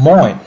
[0.00, 0.40] Moin!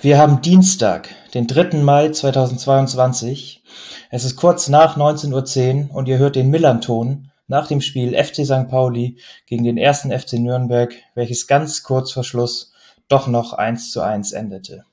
[0.00, 1.78] Wir haben Dienstag, den 3.
[1.78, 3.64] Mai 2022.
[4.10, 8.46] Es ist kurz nach 19.10 Uhr und ihr hört den Millanton nach dem Spiel FC
[8.46, 8.68] St.
[8.68, 12.74] Pauli gegen den ersten FC Nürnberg, welches ganz kurz vor Schluss
[13.08, 14.84] doch noch 1 zu 1 endete.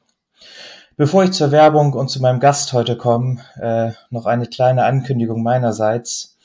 [0.98, 5.44] Bevor ich zur Werbung und zu meinem Gast heute komme, äh, noch eine kleine Ankündigung
[5.44, 6.36] meinerseits.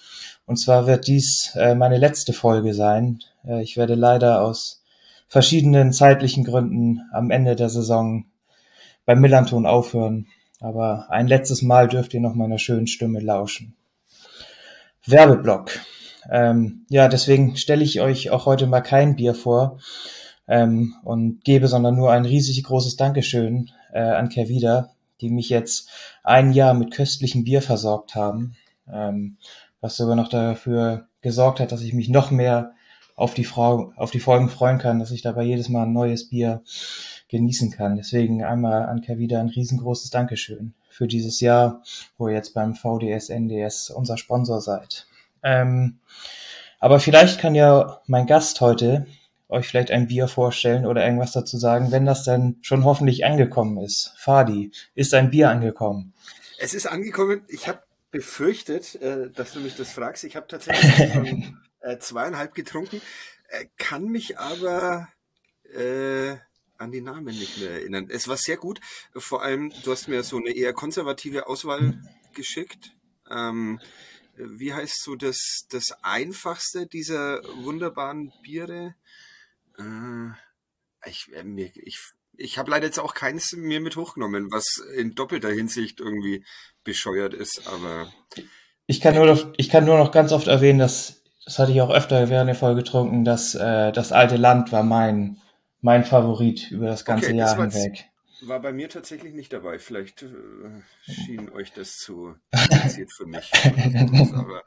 [0.44, 3.20] Und zwar wird dies äh, meine letzte Folge sein.
[3.46, 4.83] Äh, ich werde leider aus
[5.28, 8.26] verschiedenen zeitlichen Gründen am Ende der Saison
[9.04, 10.26] beim Millanton aufhören.
[10.60, 13.76] Aber ein letztes Mal dürft ihr noch meiner schönen Stimme lauschen.
[15.06, 15.70] Werbeblock.
[16.30, 19.78] Ähm, ja, deswegen stelle ich euch auch heute mal kein Bier vor
[20.48, 25.90] ähm, und gebe, sondern nur ein riesig großes Dankeschön äh, an Kervida, die mich jetzt
[26.22, 28.56] ein Jahr mit köstlichem Bier versorgt haben,
[28.90, 29.36] ähm,
[29.80, 32.72] was sogar noch dafür gesorgt hat, dass ich mich noch mehr
[33.16, 36.28] auf die, Frau, auf die Folgen freuen kann, dass ich dabei jedes Mal ein neues
[36.28, 36.62] Bier
[37.28, 37.96] genießen kann.
[37.96, 41.82] Deswegen einmal an Kavida ein riesengroßes Dankeschön für dieses Jahr,
[42.18, 45.06] wo ihr jetzt beim VDS NDS unser Sponsor seid.
[45.42, 45.98] Ähm,
[46.80, 49.06] aber vielleicht kann ja mein Gast heute
[49.48, 53.78] euch vielleicht ein Bier vorstellen oder irgendwas dazu sagen, wenn das dann schon hoffentlich angekommen
[53.78, 54.14] ist.
[54.16, 56.14] Fadi, ist ein Bier angekommen?
[56.58, 57.42] Es ist angekommen.
[57.48, 60.24] Ich habe befürchtet, äh, dass du mich das fragst.
[60.24, 61.52] Ich habe tatsächlich
[61.84, 63.00] äh, zweieinhalb getrunken,
[63.48, 65.08] äh, kann mich aber
[65.72, 66.36] äh,
[66.78, 68.08] an die Namen nicht mehr erinnern.
[68.10, 68.80] Es war sehr gut.
[69.14, 72.00] Vor allem, du hast mir so eine eher konservative Auswahl
[72.32, 72.92] geschickt.
[73.30, 73.80] Ähm,
[74.36, 78.94] wie heißt so das, das einfachste dieser wunderbaren Biere?
[79.78, 81.98] Äh, ich, äh, mir, ich,
[82.36, 86.44] ich habe leider jetzt auch keins mir mit hochgenommen, was in doppelter Hinsicht irgendwie
[86.82, 88.12] bescheuert ist, aber.
[88.86, 91.80] Ich kann nur noch, ich kann nur noch ganz oft erwähnen, dass das hatte ich
[91.80, 95.38] auch öfter während der Folge getrunken, dass äh, das alte Land war mein,
[95.80, 98.04] mein Favorit über das ganze okay, Jahr das hinweg.
[98.46, 99.78] War bei mir tatsächlich nicht dabei.
[99.78, 100.26] Vielleicht äh,
[101.10, 102.34] schien euch das zu
[102.68, 103.50] kompliziert für mich.
[104.34, 104.62] Aber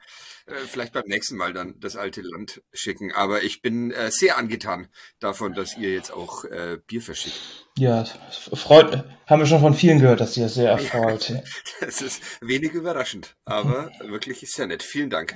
[0.47, 3.11] äh, vielleicht beim nächsten Mal dann das alte Land schicken.
[3.11, 4.87] Aber ich bin äh, sehr angetan
[5.19, 7.39] davon, dass ihr jetzt auch äh, Bier verschickt.
[7.77, 8.05] Ja,
[8.53, 11.29] freut, haben wir schon von vielen gehört, dass ihr das sehr erfreut.
[11.29, 11.41] Ja,
[11.81, 14.81] das ist wenig überraschend, aber wirklich sehr nett.
[14.81, 15.35] Vielen Dank.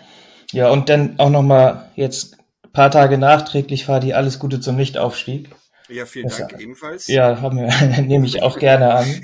[0.51, 5.49] Ja, und dann auch nochmal jetzt ein paar Tage nachträglich Fadi, alles Gute zum Nichtaufstieg.
[5.89, 7.07] Ja, vielen das, Dank ebenfalls.
[7.07, 9.07] Ja, haben wir, nehme ich auch gerne an.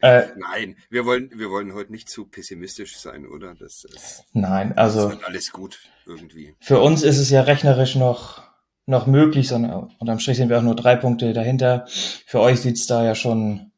[0.00, 3.54] äh, Nein, wir wollen, wir wollen heute nicht zu pessimistisch sein, oder?
[3.54, 5.02] Das ist, Nein, also.
[5.02, 6.54] Das wird alles gut irgendwie.
[6.60, 8.42] Für uns ist es ja rechnerisch noch,
[8.86, 11.86] noch möglich, sondern unterm Strich sind wir auch nur drei Punkte dahinter.
[11.88, 13.72] Für euch sieht's da ja schon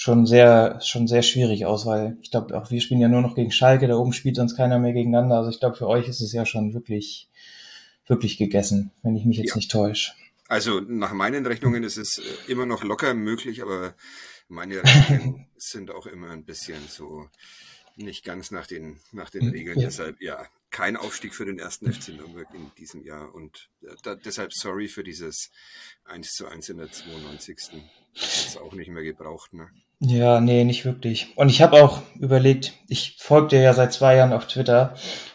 [0.00, 3.34] schon sehr, schon sehr schwierig aus, weil ich glaube, auch wir spielen ja nur noch
[3.34, 5.38] gegen Schalke, da oben spielt sonst keiner mehr gegeneinander.
[5.38, 7.28] Also ich glaube, für euch ist es ja schon wirklich,
[8.06, 9.56] wirklich gegessen, wenn ich mich jetzt ja.
[9.56, 10.12] nicht täusche.
[10.46, 13.92] Also nach meinen Rechnungen ist es äh, immer noch locker möglich, aber
[14.46, 17.28] meine Rechnungen sind auch immer ein bisschen so
[17.96, 19.80] nicht ganz nach den, nach den hm, Regeln.
[19.80, 19.86] Ja.
[19.86, 24.14] Deshalb, ja, kein Aufstieg für den ersten FC Nürnberg in diesem Jahr und äh, da,
[24.14, 25.50] deshalb sorry für dieses
[26.04, 27.82] 1 zu 1 in der 92.
[28.14, 29.68] Das ist auch nicht mehr gebraucht, ne?
[30.00, 31.32] Ja, nee, nicht wirklich.
[31.36, 34.94] Und ich habe auch überlegt, ich folge dir ja seit zwei Jahren auf Twitter.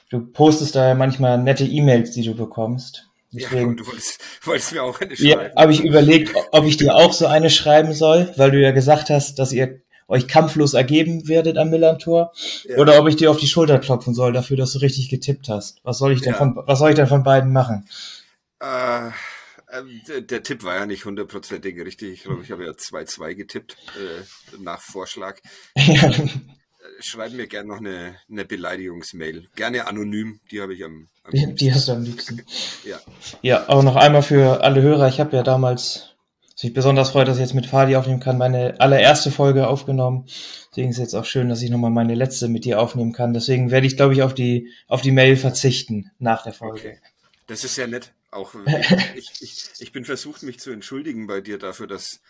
[0.10, 3.10] Du postest da ja manchmal nette E-Mails, die du bekommst.
[3.34, 5.30] Deswegen, ja, du wolltest, wolltest mir auch eine schreiben.
[5.30, 8.72] Ja, habe ich überlegt, ob ich dir auch so eine schreiben soll, weil du ja
[8.72, 12.34] gesagt hast, dass ihr euch kampflos ergeben werdet am Millantor,
[12.66, 12.78] ja.
[12.78, 15.80] oder ob ich dir auf die Schulter klopfen soll dafür, dass du richtig getippt hast.
[15.84, 16.38] Was soll ich denn ja.
[16.38, 17.88] von, was soll ich denn von beiden machen?
[18.60, 19.10] Äh,
[20.08, 22.14] der, der, Tipp war ja nicht hundertprozentig richtig.
[22.14, 25.40] Ich glaube, ich habe ja 2-2 getippt äh, nach Vorschlag.
[25.76, 26.10] Ja.
[26.10, 29.48] Äh, schreib mir gerne noch eine, eine Beleidigungsmail.
[29.56, 32.42] Gerne anonym, die habe ich am, am die, die, hast du am liebsten.
[32.84, 33.00] Ja.
[33.42, 35.08] Ja, auch noch einmal für alle Hörer.
[35.08, 36.16] Ich habe ja damals,
[36.54, 40.26] was mich besonders freut, dass ich jetzt mit Fadi aufnehmen kann, meine allererste Folge aufgenommen.
[40.72, 43.34] Deswegen ist es jetzt auch schön, dass ich nochmal meine letzte mit dir aufnehmen kann.
[43.34, 46.80] Deswegen werde ich, glaube ich, auf die, auf die Mail verzichten nach der Folge.
[46.80, 47.00] Okay.
[47.48, 48.14] Das ist sehr nett.
[48.34, 48.54] Auch
[49.16, 52.22] ich, ich, ich bin versucht, mich zu entschuldigen bei dir dafür, dass,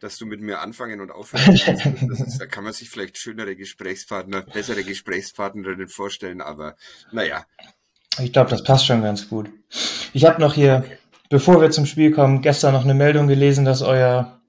[0.00, 2.40] dass du mit mir anfangen und aufhören kannst.
[2.40, 6.76] da kann man sich vielleicht schönere Gesprächspartner, bessere Gesprächspartnerinnen vorstellen, aber
[7.12, 7.46] naja.
[8.20, 9.50] Ich glaube, das passt schon ganz gut.
[10.12, 10.84] Ich habe noch hier,
[11.30, 14.40] bevor wir zum Spiel kommen, gestern noch eine Meldung gelesen, dass euer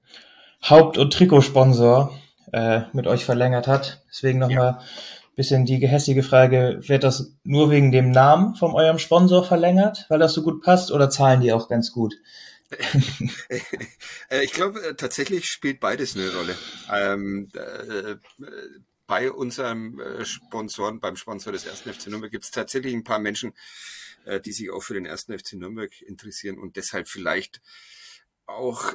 [0.62, 2.16] Haupt- und Trikotsponsor
[2.52, 4.02] äh, mit euch verlängert hat.
[4.08, 4.82] Deswegen nochmal ja
[5.36, 10.18] bisschen die gehässige Frage, wird das nur wegen dem Namen von eurem Sponsor verlängert, weil
[10.18, 12.14] das so gut passt, oder zahlen die auch ganz gut?
[14.28, 16.56] Äh, ich glaube, äh, tatsächlich spielt beides eine Rolle.
[16.92, 18.16] Ähm, äh,
[19.06, 23.20] bei unserem äh, Sponsoren, beim Sponsor des ersten FC Nürnberg gibt es tatsächlich ein paar
[23.20, 23.52] Menschen,
[24.44, 27.60] die sich auch für den ersten FC Nürnberg interessieren und deshalb vielleicht
[28.46, 28.94] auch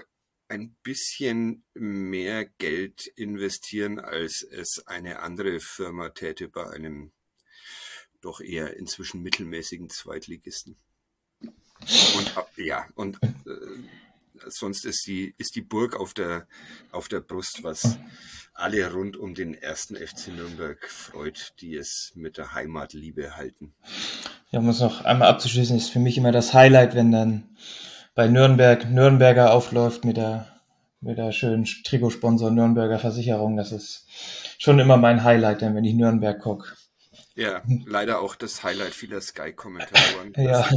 [0.51, 7.13] ein bisschen mehr Geld investieren, als es eine andere Firma täte bei einem
[8.19, 10.75] doch eher inzwischen mittelmäßigen Zweitligisten.
[12.17, 13.29] Und ja, und äh,
[14.47, 16.47] sonst ist die, ist die Burg auf der,
[16.91, 17.97] auf der Brust, was
[18.53, 23.73] alle rund um den ersten FC Nürnberg freut, die es mit der Heimatliebe halten.
[24.51, 27.55] Ja, um es noch einmal abzuschließen, ist für mich immer das Highlight, wenn dann
[28.13, 30.61] bei Nürnberg Nürnberger aufläuft mit der,
[30.99, 33.57] mit der schönen Trikotsponsor Nürnberger Versicherung.
[33.57, 34.05] Das ist
[34.57, 36.73] schon immer mein Highlight, wenn ich Nürnberg gucke.
[37.33, 40.33] Ja, leider auch das Highlight vieler Sky-Kommentatoren.
[40.37, 40.69] ja,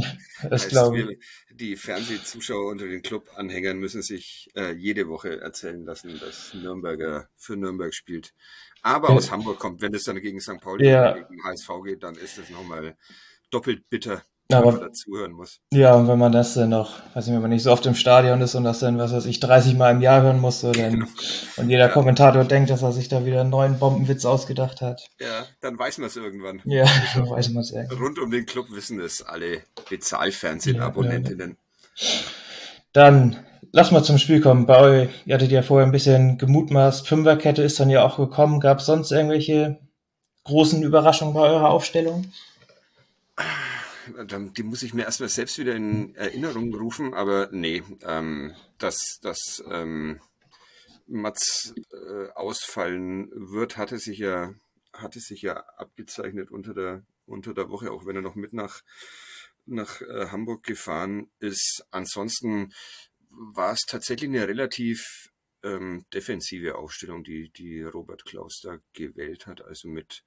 [0.49, 1.19] das glaube ich.
[1.51, 7.57] Die Fernsehzuschauer unter den Club-Anhängern müssen sich äh, jede Woche erzählen lassen, dass Nürnberger für
[7.57, 8.33] Nürnberg spielt.
[8.81, 10.61] Aber aus Hamburg kommt, wenn es dann gegen St.
[10.61, 11.11] Pauli ja.
[11.11, 12.95] oder gegen HSV geht, dann ist es nochmal
[13.49, 15.59] doppelt bitter aber, dazuhören muss.
[15.73, 17.95] Ja, und wenn man das dann noch, weiß nicht, wenn man nicht so oft im
[17.95, 20.71] Stadion ist und das dann, was weiß ich, 30 Mal im Jahr hören muss, so
[20.71, 21.05] dann, genau.
[21.57, 21.91] und jeder ja.
[21.91, 25.07] Kommentator denkt, dass er sich da wieder einen neuen Bombenwitz ausgedacht hat.
[25.19, 26.61] Ja, dann weiß man es irgendwann.
[26.65, 26.83] Ja,
[27.15, 27.83] also, dann weiß man es ja.
[27.99, 31.57] Rund um den Club wissen es alle Bezahlfernsehen-Abonnentinnen.
[31.95, 32.13] Ja, ja.
[32.93, 34.67] Dann lass mal zum Spiel kommen.
[34.67, 38.59] Bei euch, ihr hattet ja vorher ein bisschen gemutmaßt, Fünferkette ist dann ja auch gekommen.
[38.59, 39.79] Gab es sonst irgendwelche
[40.43, 42.31] großen Überraschungen bei eurer Aufstellung?
[44.07, 49.63] Die muss ich mir erstmal selbst wieder in Erinnerung rufen, aber nee, ähm, dass, dass
[49.69, 50.19] ähm,
[51.07, 54.53] Mats äh, ausfallen wird, hatte sich ja,
[54.93, 58.81] hatte sich ja abgezeichnet unter der, unter der Woche, auch wenn er noch mit nach,
[59.65, 61.85] nach äh, Hamburg gefahren ist.
[61.91, 62.73] Ansonsten
[63.29, 65.29] war es tatsächlich eine relativ
[65.63, 70.23] ähm, defensive Aufstellung, die, die Robert Klaus da gewählt hat, also mit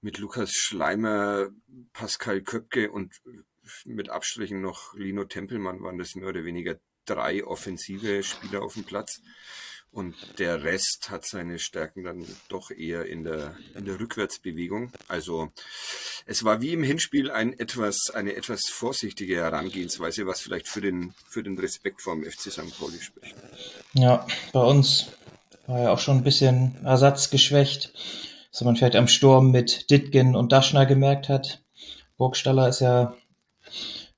[0.00, 1.48] mit Lukas Schleimer,
[1.92, 3.12] Pascal Köpke und
[3.84, 8.84] mit Abstrichen noch Lino Tempelmann waren das mehr oder weniger drei offensive Spieler auf dem
[8.84, 9.20] Platz.
[9.92, 14.92] Und der Rest hat seine Stärken dann doch eher in der, in der Rückwärtsbewegung.
[15.08, 15.50] Also
[16.26, 21.12] es war wie im Hinspiel ein etwas, eine etwas vorsichtige Herangehensweise, was vielleicht für den,
[21.28, 22.78] für den Respekt vor dem FC St.
[22.78, 23.34] Pauli spricht.
[23.94, 25.08] Ja, bei uns
[25.66, 27.92] war ja auch schon ein bisschen ersatzgeschwächt
[28.52, 31.62] was man vielleicht am Sturm mit Ditgen und Daschner gemerkt hat.
[32.16, 33.14] Burgstaller ist ja,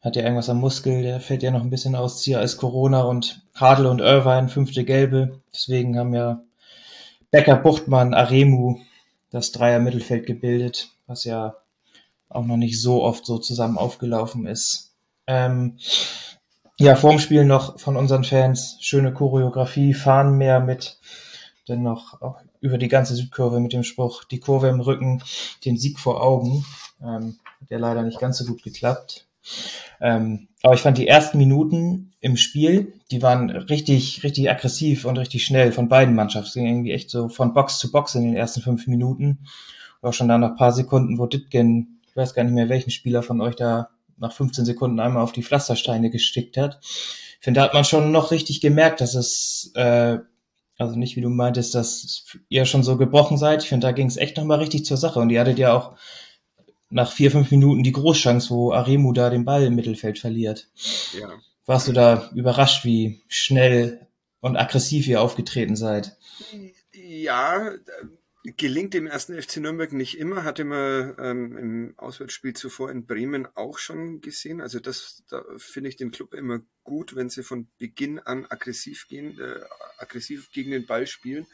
[0.00, 3.02] hat ja irgendwas am Muskel, der fällt ja noch ein bisschen aus, Zier als Corona
[3.02, 5.40] und Hadl und Irvine, fünfte Gelbe.
[5.52, 6.42] Deswegen haben ja
[7.30, 8.80] Becker, Buchtmann, Aremu
[9.30, 11.56] das Dreier Mittelfeld gebildet, was ja
[12.28, 14.94] auch noch nicht so oft so zusammen aufgelaufen ist.
[15.26, 15.78] Ähm,
[16.78, 20.98] ja, vorm Spiel noch von unseren Fans schöne Choreografie, fahren mehr mit
[21.66, 25.22] dann noch auch über die ganze Südkurve mit dem Spruch, die Kurve im Rücken,
[25.64, 26.64] den Sieg vor Augen.
[27.02, 29.26] Ähm, hat ja leider nicht ganz so gut geklappt.
[30.00, 35.18] Ähm, aber ich fand die ersten Minuten im Spiel, die waren richtig, richtig aggressiv und
[35.18, 36.48] richtig schnell von beiden Mannschaften.
[36.48, 39.40] Es ging irgendwie echt so von Box zu Box in den ersten fünf Minuten.
[40.00, 43.24] Auch schon da nach paar Sekunden, wo Ditgen, ich weiß gar nicht mehr, welchen Spieler
[43.24, 46.78] von euch da nach 15 Sekunden einmal auf die Pflastersteine gestickt hat.
[46.82, 50.18] Ich finde, da hat man schon noch richtig gemerkt, dass es äh,
[50.78, 53.62] also nicht, wie du meintest, dass ihr schon so gebrochen seid.
[53.62, 55.20] Ich finde, da ging es echt nochmal richtig zur Sache.
[55.20, 55.96] Und ihr hattet ja auch
[56.90, 60.68] nach vier, fünf Minuten die Großchance, wo Aremu da den Ball im Mittelfeld verliert.
[61.18, 61.30] Ja.
[61.66, 64.06] Warst du da überrascht, wie schnell
[64.40, 66.16] und aggressiv ihr aufgetreten seid?
[66.92, 67.70] Ja,
[68.44, 73.46] gelingt dem ersten FC Nürnberg nicht immer, hatte man ähm, im Auswärtsspiel zuvor in Bremen
[73.54, 74.60] auch schon gesehen.
[74.60, 79.06] Also das, da finde ich den Club immer gut, wenn sie von Beginn an aggressiv
[79.08, 79.60] gehen, äh,
[79.98, 81.46] aggressiv gegen den Ball spielen.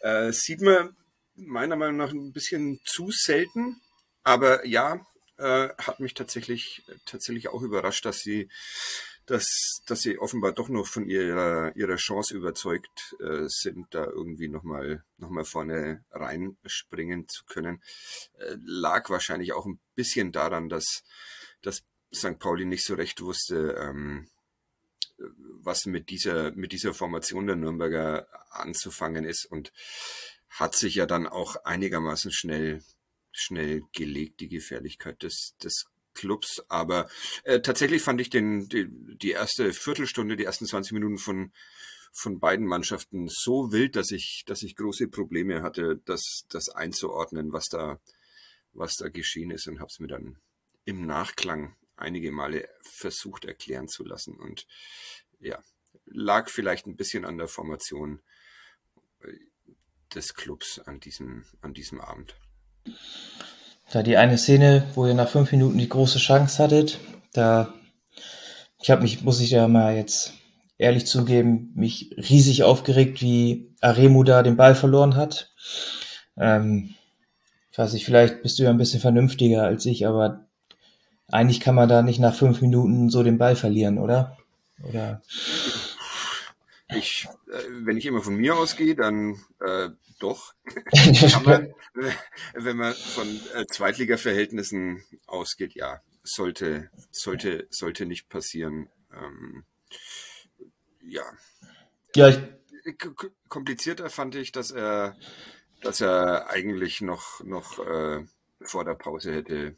[0.00, 0.96] Äh, sieht man
[1.34, 3.80] meiner Meinung nach ein bisschen zu selten,
[4.22, 8.48] aber ja, äh, hat mich tatsächlich tatsächlich auch überrascht, dass sie
[9.26, 14.48] dass, dass sie offenbar doch noch von ihrer, ihrer Chance überzeugt äh, sind, da irgendwie
[14.48, 17.82] nochmal noch mal vorne reinspringen zu können.
[18.38, 21.02] Äh, lag wahrscheinlich auch ein bisschen daran, dass,
[21.62, 22.38] dass St.
[22.38, 24.28] Pauli nicht so recht wusste, ähm,
[25.62, 29.72] was mit dieser, mit dieser Formation der Nürnberger anzufangen ist und
[30.50, 32.82] hat sich ja dann auch einigermaßen schnell,
[33.32, 36.64] schnell gelegt, die Gefährlichkeit des, des Clubs.
[36.68, 37.08] Aber
[37.44, 41.52] äh, tatsächlich fand ich den, die, die erste Viertelstunde, die ersten 20 Minuten von,
[42.12, 47.52] von beiden Mannschaften so wild, dass ich, dass ich große Probleme hatte, das, das einzuordnen,
[47.52, 48.00] was da,
[48.72, 50.38] was da geschehen ist und habe es mir dann
[50.84, 54.36] im Nachklang einige Male versucht erklären zu lassen.
[54.36, 54.66] Und
[55.40, 55.62] ja,
[56.06, 58.20] lag vielleicht ein bisschen an der Formation
[60.14, 62.36] des Clubs an diesem, an diesem Abend.
[63.90, 66.98] Da die eine Szene, wo ihr nach fünf Minuten die große Chance hattet,
[67.32, 67.72] da
[68.80, 70.34] ich habe mich, muss ich ja mal jetzt
[70.76, 75.52] ehrlich zugeben, mich riesig aufgeregt, wie Aremu da den Ball verloren hat.
[76.36, 76.94] Ähm,
[77.70, 80.46] ich weiß nicht, vielleicht bist du ja ein bisschen vernünftiger als ich, aber
[81.30, 84.36] eigentlich kann man da nicht nach fünf Minuten so den Ball verlieren, oder?
[84.82, 85.22] Oder?
[86.88, 90.54] Ich, äh, wenn ich immer von mir ausgehe, dann äh, doch.
[91.44, 91.74] man,
[92.54, 98.88] wenn man von äh, Zweitliga-Verhältnissen ausgeht, ja, sollte, sollte, sollte nicht passieren.
[99.12, 99.64] Ähm,
[101.02, 101.24] ja.
[102.16, 102.38] Ja, ich,
[103.48, 105.16] komplizierter fand ich, dass er,
[105.82, 108.24] dass er eigentlich noch, noch äh,
[108.60, 109.76] vor der Pause hätte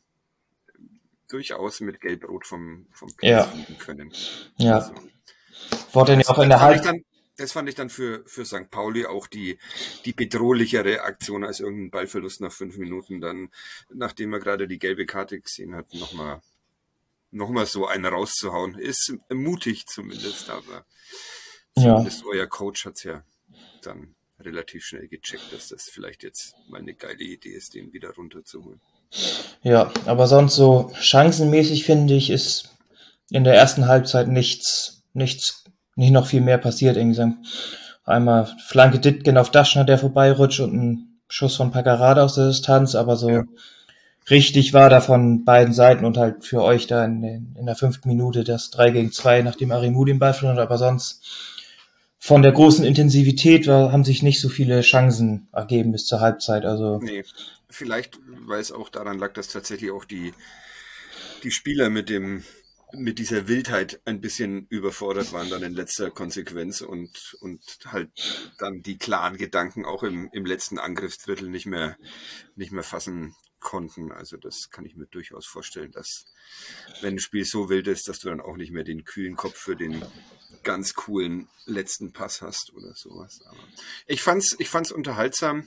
[1.29, 3.43] durchaus mit Gelb-Rot vom, vom Platz ja.
[3.45, 4.13] fliegen können.
[4.59, 4.77] Ja.
[4.77, 4.95] Also,
[5.97, 6.85] Wurde ja auch in der Halb
[7.39, 8.71] das fand ich dann für, für St.
[8.71, 9.59] Pauli auch die,
[10.05, 13.51] die bedrohlichere Aktion als irgendein Ballverlust nach fünf Minuten dann,
[13.93, 16.41] nachdem er gerade die gelbe Karte gesehen hat, nochmal
[17.31, 18.79] noch mal so einen rauszuhauen.
[18.79, 20.87] Ist mutig zumindest, aber
[21.75, 22.27] zumindest ja.
[22.29, 23.23] euer Coach hat's ja
[23.83, 28.15] dann relativ schnell gecheckt, dass das vielleicht jetzt mal eine geile Idee ist, den wieder
[28.15, 28.81] runterzuholen.
[29.63, 32.71] Ja, aber sonst so chancenmäßig finde ich, ist
[33.31, 35.65] in der ersten Halbzeit nichts, nichts,
[35.97, 36.97] nicht noch viel mehr passiert.
[36.97, 37.35] Irgendwie
[38.05, 42.95] einmal Flanke Ditgen auf Daschner, der vorbeirutscht und ein Schuss von Paccarada aus der Distanz,
[42.95, 43.45] aber so ja.
[44.31, 48.09] richtig war da von beiden Seiten und halt für euch da in, in der fünften
[48.09, 51.25] Minute das 3 gegen 2, nachdem Arimu den Ball verloren hat, aber sonst
[52.19, 56.65] von der großen Intensivität war, haben sich nicht so viele Chancen ergeben bis zur Halbzeit.
[56.65, 57.25] Also nee,
[57.69, 60.33] vielleicht, weil es auch daran lag, dass tatsächlich auch die,
[61.43, 62.43] die Spieler mit dem
[62.93, 68.11] mit dieser Wildheit ein bisschen überfordert waren dann in letzter Konsequenz und, und halt
[68.59, 71.97] dann die klaren Gedanken auch im, im letzten Angriffsdrittel nicht mehr,
[72.55, 74.13] nicht mehr fassen konnten.
[74.13, 76.27] Also das kann ich mir durchaus vorstellen, dass
[77.01, 79.57] wenn ein Spiel so wild ist, dass du dann auch nicht mehr den kühlen Kopf
[79.57, 80.05] für den
[80.63, 83.41] ganz coolen letzten Pass hast oder sowas.
[83.47, 83.59] Aber
[84.07, 85.67] ich fand's, ich fand's unterhaltsam,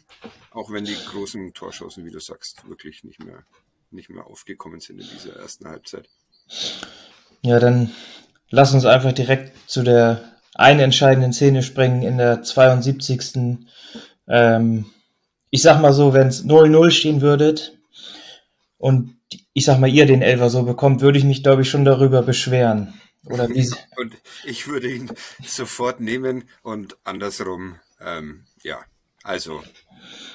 [0.52, 3.46] auch wenn die großen Torschancen, wie du sagst, wirklich nicht mehr,
[3.92, 6.10] nicht mehr aufgekommen sind in dieser ersten Halbzeit.
[7.42, 7.92] Ja, dann
[8.50, 13.60] lass uns einfach direkt zu der einen entscheidenden Szene springen in der 72.
[14.28, 14.86] Ähm,
[15.50, 17.78] ich sag mal so, wenn es 0-0 stehen würdet
[18.78, 19.16] und
[19.54, 22.22] ich sag mal, ihr den Elfer so bekommt, würde ich mich, glaube ich, schon darüber
[22.22, 22.94] beschweren.
[23.26, 23.70] Oder wie?
[23.98, 25.12] und ich würde ihn
[25.44, 28.80] sofort nehmen und andersrum, ähm, ja.
[29.24, 29.62] Also,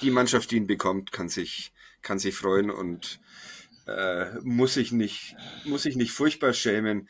[0.02, 3.18] die Mannschaft, die ihn bekommt, kann sich, kann sich freuen und
[3.86, 7.08] äh, muss sich nicht, muss sich nicht furchtbar schämen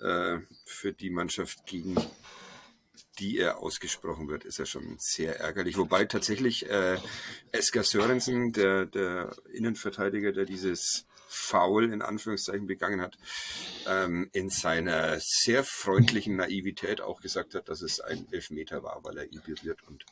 [0.00, 1.96] äh, für die Mannschaft, gegen
[3.18, 5.76] die er ausgesprochen wird, ist er schon sehr ärgerlich.
[5.76, 6.98] Wobei tatsächlich äh,
[7.52, 13.16] Esker Sörensen, der, der Innenverteidiger, der dieses Foul in Anführungszeichen begangen hat,
[13.86, 19.18] ähm, in seiner sehr freundlichen Naivität auch gesagt hat, dass es ein Elfmeter war, weil
[19.18, 20.04] er ihn berührt und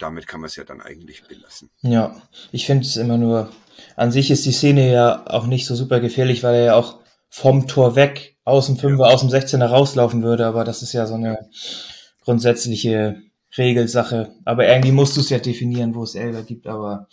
[0.00, 1.70] damit kann man es ja dann eigentlich belassen.
[1.82, 2.20] Ja,
[2.52, 3.50] ich finde es immer nur,
[3.96, 6.98] an sich ist die Szene ja auch nicht so super gefährlich, weil er ja auch
[7.28, 9.14] vom Tor weg aus dem Fünfer, ja.
[9.14, 11.48] aus dem 16er rauslaufen würde, aber das ist ja so eine
[12.24, 13.22] grundsätzliche
[13.56, 14.34] Regelsache.
[14.44, 17.08] Aber irgendwie musst du es ja definieren, wo es Elber gibt, aber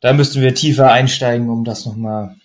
[0.00, 2.36] da müssten wir tiefer einsteigen, um das nochmal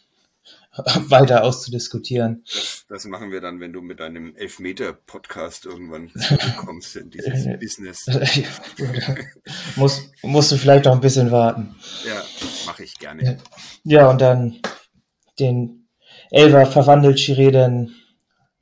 [1.10, 2.44] weiter auszudiskutieren.
[2.46, 6.12] Das, das, machen wir dann, wenn du mit deinem Elfmeter-Podcast irgendwann
[6.58, 8.06] kommst in dieses Business.
[9.76, 11.76] Muss, musst du vielleicht noch ein bisschen warten.
[12.06, 12.22] Ja,
[12.66, 13.40] mache ich gerne.
[13.84, 14.60] Ja, und dann
[15.40, 15.88] den
[16.32, 17.90] Elver verwandelt Chiré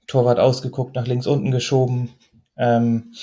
[0.07, 2.13] Torwart ausgeguckt, nach links unten geschoben.
[2.57, 3.13] Ähm,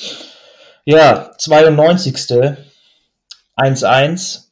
[0.84, 2.56] ja, 92.
[3.56, 4.48] 1-1.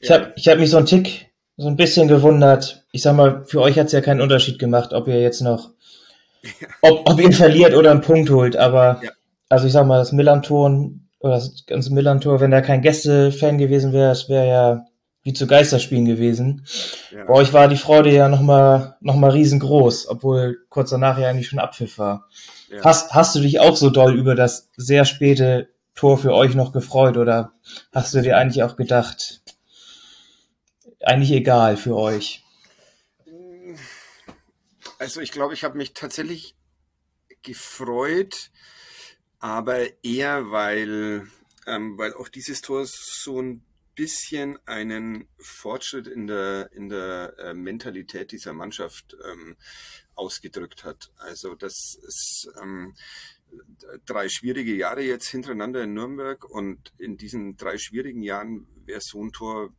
[0.00, 0.14] Ich ja.
[0.14, 3.60] habe ich hab mich so einen Tick, so ein bisschen gewundert, ich sag mal, für
[3.60, 5.70] euch hat es ja keinen Unterschied gemacht, ob ihr jetzt noch,
[6.42, 6.68] ja.
[6.82, 9.10] ob, ob ihr verliert oder einen Punkt holt, aber ja.
[9.48, 13.92] also ich sag mal, das Millantor oder das ganze Millantor, wenn da kein Gäste-Fan gewesen
[13.92, 14.86] wäre, es wäre ja
[15.24, 16.66] wie zu Geisterspielen gewesen.
[17.12, 17.24] Ja.
[17.26, 21.48] Bei euch war die Freude ja nochmal noch mal riesengroß, obwohl kurz danach ja eigentlich
[21.48, 22.28] schon Abpfiff war.
[22.82, 26.72] Hast, hast du dich auch so doll über das sehr späte Tor für euch noch
[26.72, 27.52] gefreut oder
[27.92, 29.42] hast du dir eigentlich auch gedacht,
[31.02, 32.41] eigentlich egal für euch?
[35.02, 36.54] Also ich glaube, ich habe mich tatsächlich
[37.42, 38.52] gefreut,
[39.40, 41.26] aber eher, weil,
[41.66, 43.64] ähm, weil auch dieses Tor so ein
[43.96, 49.56] bisschen einen Fortschritt in der, in der äh, Mentalität dieser Mannschaft ähm,
[50.14, 51.10] ausgedrückt hat.
[51.16, 52.94] Also das ist, ähm,
[54.06, 59.20] drei schwierige Jahre jetzt hintereinander in Nürnberg und in diesen drei schwierigen Jahren wäre so
[59.20, 59.74] ein Tor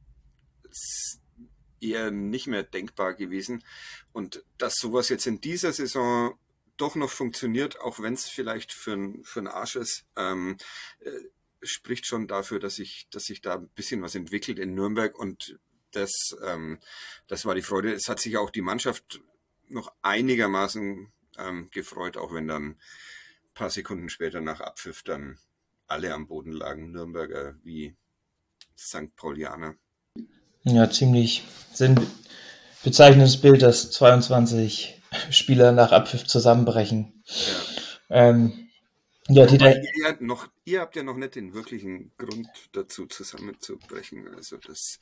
[1.83, 3.63] eher nicht mehr denkbar gewesen.
[4.11, 6.37] Und dass sowas jetzt in dieser Saison
[6.77, 10.57] doch noch funktioniert, auch wenn es vielleicht für, ein, für einen Arsch ist, ähm,
[10.99, 11.11] äh,
[11.61, 15.59] spricht schon dafür, dass sich dass sich da ein bisschen was entwickelt in Nürnberg und
[15.91, 16.79] das, ähm,
[17.27, 17.93] das war die Freude.
[17.93, 19.21] Es hat sich auch die Mannschaft
[19.69, 22.79] noch einigermaßen ähm, gefreut, auch wenn dann ein
[23.53, 25.39] paar Sekunden später nach Abpfiff dann
[25.87, 27.95] alle am Boden lagen, Nürnberger wie
[28.77, 29.15] St.
[29.15, 29.75] Paulianer.
[30.63, 31.43] Ja, ziemlich
[31.73, 31.99] sind
[32.83, 37.23] bezeichnendes Bild, dass 22 Spieler nach Abpfiff zusammenbrechen.
[38.09, 38.29] Ja.
[38.29, 38.63] Ähm,
[39.29, 44.27] ja, die ihr, noch, ihr habt ja noch nicht den wirklichen Grund dazu zusammenzubrechen.
[44.35, 44.99] Also das,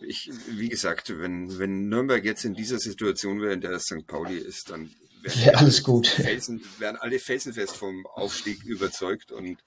[0.00, 4.06] ich, wie gesagt, wenn, wenn Nürnberg jetzt in dieser Situation wäre, in der St.
[4.08, 6.08] Pauli ist, dann wären ja, alles gut.
[6.08, 9.58] Felsen, wären alle felsenfest vom Aufstieg überzeugt und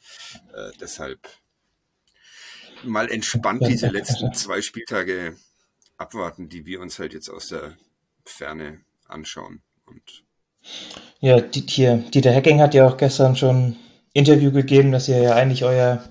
[0.54, 1.20] äh, deshalb
[2.84, 5.36] mal entspannt diese letzten zwei Spieltage
[5.98, 7.78] abwarten, die wir uns halt jetzt aus der
[8.26, 9.62] Ferne anschauen.
[9.86, 10.24] Und
[11.20, 13.76] ja, die, hier, Dieter Hecking hat ja auch gestern schon
[14.14, 16.04] Interview gegeben, dass ihr ja eigentlich euer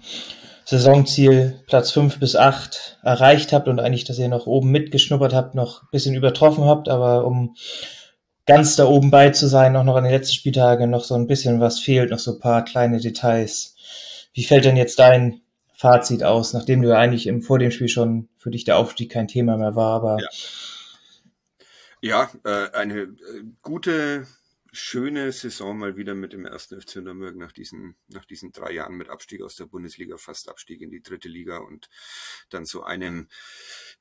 [0.64, 5.54] Saisonziel Platz 5 bis 8 erreicht habt und eigentlich, dass ihr noch oben mitgeschnuppert habt,
[5.54, 7.56] noch ein bisschen übertroffen habt, aber um
[8.46, 11.26] ganz da oben bei zu sein, auch noch an den letzten Spieltagen noch so ein
[11.26, 13.76] bisschen was fehlt, noch so ein paar kleine Details.
[14.32, 15.41] Wie fällt denn jetzt dein
[15.82, 19.10] Fazit aus, nachdem du ja eigentlich im, vor dem Spiel schon für dich der Aufstieg
[19.10, 20.28] kein Thema mehr war, aber ja.
[22.04, 24.26] Ja, äh, eine äh, gute,
[24.72, 28.94] schöne Saison mal wieder mit dem ersten FC Nürnberg nach diesen, nach diesen drei Jahren
[28.94, 31.88] mit Abstieg aus der Bundesliga, fast Abstieg in die dritte Liga und
[32.50, 33.28] dann so einem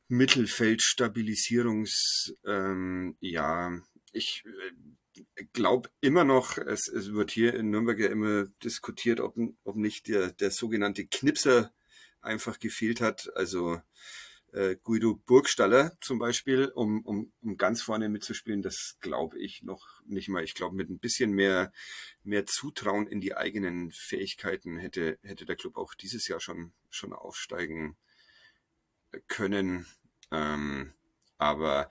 [0.08, 3.18] Mittelfeldstabilisierungs, ähm,
[4.14, 4.72] ich äh,
[5.54, 10.08] glaube immer noch, es, es wird hier in Nürnberg ja immer diskutiert, ob, ob nicht
[10.08, 11.74] der, der sogenannte Knipser
[12.22, 13.32] einfach gefehlt hat.
[13.36, 13.82] Also
[14.54, 20.02] äh, Guido Burgstaller zum Beispiel, um, um, um ganz vorne mitzuspielen, das glaube ich noch
[20.06, 20.44] nicht mal.
[20.44, 21.72] Ich glaube, mit ein bisschen mehr,
[22.24, 27.14] mehr Zutrauen in die eigenen Fähigkeiten hätte, hätte der Club auch dieses Jahr schon, schon
[27.14, 27.98] aufsteigen
[29.28, 29.86] können.
[30.32, 30.94] Ähm,
[31.38, 31.90] aber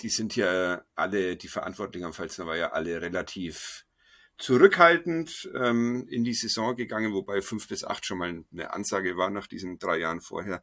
[0.00, 3.84] die sind ja alle, die Verantwortlichen am Pfalzner war ja alle relativ
[4.38, 9.30] zurückhaltend ähm, in die Saison gegangen, wobei fünf bis acht schon mal eine Ansage war
[9.30, 10.62] nach diesen drei Jahren vorher.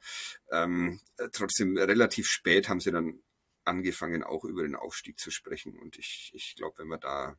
[0.51, 0.99] Ähm,
[1.31, 3.21] trotzdem relativ spät haben sie dann
[3.65, 5.77] angefangen, auch über den Aufstieg zu sprechen.
[5.77, 7.37] Und ich, ich glaube, wenn man da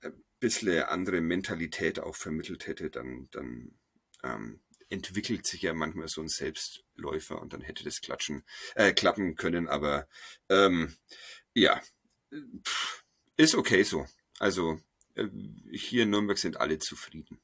[0.00, 3.78] ein bisschen andere Mentalität auch vermittelt hätte, dann, dann
[4.24, 4.60] ähm,
[4.92, 9.68] entwickelt sich ja manchmal so ein Selbstläufer und dann hätte das klatschen, äh, klappen können.
[9.68, 10.06] Aber
[10.48, 10.94] ähm,
[11.54, 11.80] ja,
[13.36, 14.06] ist okay so.
[14.38, 14.78] Also
[15.14, 15.26] äh,
[15.72, 17.40] hier in Nürnberg sind alle zufrieden.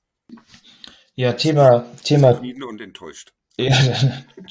[1.14, 2.34] Ja, Thema, Thema.
[2.34, 3.32] Zufrieden und enttäuscht.
[3.60, 3.76] Ja,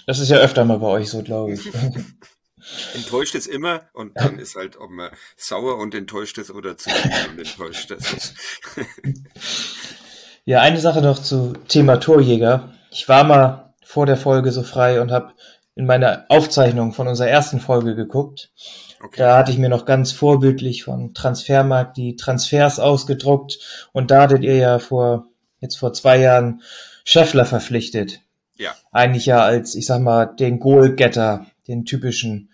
[0.06, 1.62] das ist ja öfter mal bei euch so, glaube ich.
[2.94, 7.32] enttäuscht ist immer und dann ist halt, ob man sauer und enttäuscht ist oder zufrieden
[7.32, 8.34] und enttäuscht ist.
[10.46, 12.77] ja, eine Sache noch zu Thema Torjäger.
[12.92, 15.34] Ich war mal vor der Folge so frei und habe
[15.76, 18.52] in meine Aufzeichnung von unserer ersten Folge geguckt
[19.04, 19.18] Okay.
[19.18, 23.60] Da hatte ich mir noch ganz vorbildlich von Transfermarkt die Transfers ausgedruckt
[23.94, 25.28] und da hattet ihr ja vor,
[25.60, 26.62] jetzt vor zwei Jahren
[27.04, 28.22] Scheffler verpflichtet.
[28.58, 28.72] Ja.
[28.92, 32.52] Eigentlich ja als, ich sag mal, den Goalgetter, den typischen.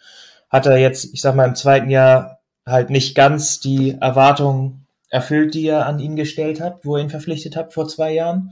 [0.49, 5.53] Hat er jetzt, ich sag mal, im zweiten Jahr halt nicht ganz die Erwartungen erfüllt,
[5.53, 8.51] die ihr an ihn gestellt habt, wo ihr ihn verpflichtet habt vor zwei Jahren.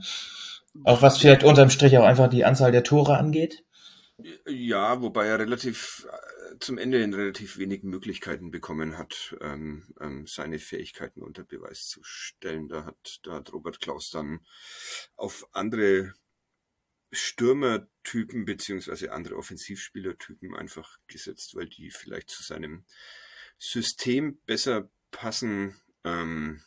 [0.84, 3.64] Auch was vielleicht unterm Strich auch einfach die Anzahl der Tore angeht.
[4.46, 6.06] Ja, wobei er relativ
[6.60, 12.00] zum Ende hin relativ wenig Möglichkeiten bekommen hat, ähm, ähm, seine Fähigkeiten unter Beweis zu
[12.02, 12.68] stellen.
[12.68, 14.40] Da hat, da hat Robert Klaus dann
[15.16, 16.14] auf andere
[17.10, 22.84] Stürmertypen beziehungsweise andere Offensivspielertypen einfach gesetzt, weil die vielleicht zu seinem
[23.58, 25.80] System besser passen.
[26.04, 26.62] Ähm,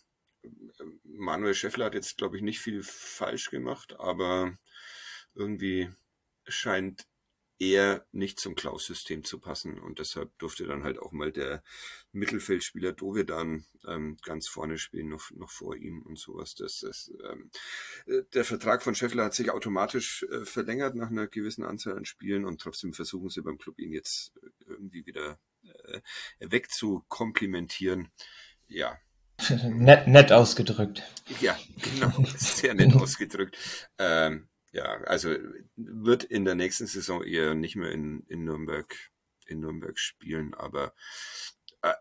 [1.17, 4.57] Manuel Scheffler hat jetzt, glaube ich, nicht viel falsch gemacht, aber
[5.33, 5.89] irgendwie
[6.47, 7.07] scheint
[7.57, 9.79] eher nicht zum Klaus-System zu passen.
[9.79, 11.63] Und deshalb durfte dann halt auch mal der
[12.11, 16.55] Mittelfeldspieler Dovedan ähm, ganz vorne spielen, noch, noch vor ihm und sowas.
[16.55, 17.49] Das, das, ähm,
[18.07, 22.05] äh, der Vertrag von Scheffler hat sich automatisch äh, verlängert nach einer gewissen Anzahl an
[22.05, 26.01] Spielen und trotzdem versuchen sie beim Club ihn jetzt äh, irgendwie wieder äh,
[26.39, 28.11] wegzukomplimentieren.
[28.67, 28.97] Ja,
[29.69, 31.03] nett, nett ausgedrückt.
[31.41, 33.57] Ja, genau, sehr nett ausgedrückt.
[33.97, 35.35] Ähm, ja, also
[35.75, 38.93] wird in der nächsten Saison eher nicht mehr in, in Nürnberg
[39.47, 40.95] in Nürnberg spielen, aber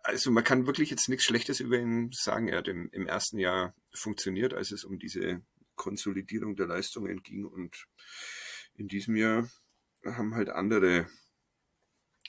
[0.03, 2.49] also man kann wirklich jetzt nichts Schlechtes über ihn sagen.
[2.49, 5.43] Er hat im, im ersten Jahr funktioniert, als es um diese
[5.75, 7.87] Konsolidierung der Leistungen ging und
[8.75, 9.49] in diesem Jahr
[10.05, 11.07] haben halt andere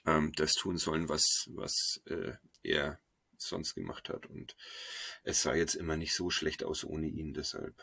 [0.05, 2.99] ähm, das tun sollen, was, was äh, er
[3.47, 4.25] sonst gemacht hat.
[4.25, 4.55] Und
[5.23, 7.75] es sah jetzt immer nicht so schlecht aus ohne ihn, deshalb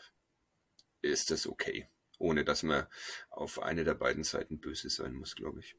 [1.01, 1.87] ist das okay.
[2.19, 2.85] Ohne dass man
[3.29, 5.75] auf eine der beiden Seiten böse sein muss, glaube ich.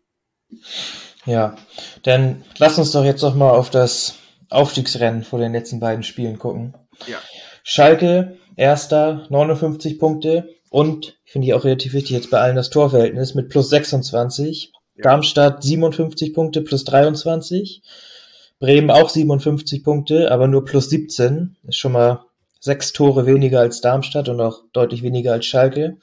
[1.25, 1.57] Ja,
[2.03, 4.19] dann lass uns doch jetzt noch mal auf das
[4.51, 6.75] Aufstiegsrennen vor den letzten beiden Spielen gucken.
[7.07, 7.19] Ja.
[7.63, 13.35] Schalke, erster, 59 Punkte und, finde ich auch relativ wichtig jetzt bei allen, das Torverhältnis
[13.35, 14.73] mit plus 26.
[14.97, 15.03] Ja.
[15.03, 17.83] Darmstadt 57 Punkte plus 23.
[18.65, 21.55] Bremen auch 57 Punkte, aber nur plus 17.
[21.65, 22.25] Ist schon mal
[22.61, 25.99] sechs Tore weniger als Darmstadt und auch deutlich weniger als Schalke.